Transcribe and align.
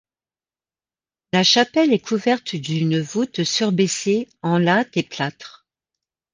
La 1.31 1.43
chapelle 1.43 1.93
est 1.93 1.99
couverte 2.03 2.55
d'une 2.55 2.99
voûte 2.99 3.43
surbaissée 3.43 4.29
en 4.41 4.57
lattes 4.57 4.97
et 4.97 5.03
plâtre. 5.03 5.67